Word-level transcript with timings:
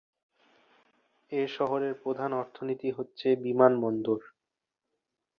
এ 1.31 1.43
শহরের 1.55 1.93
প্রধান 2.03 2.31
অর্থনীতি 2.33 2.89
হচ্ছে, 2.91 3.27
বিমান 3.43 3.73
বন্দর। 3.81 4.19